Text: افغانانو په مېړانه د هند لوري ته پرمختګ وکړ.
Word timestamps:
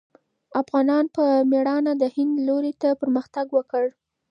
افغانانو 0.61 1.13
په 1.17 1.23
مېړانه 1.51 1.91
د 1.97 2.03
هند 2.15 2.33
لوري 2.47 2.73
ته 2.81 2.89
پرمختګ 3.01 3.47
وکړ. 3.57 3.83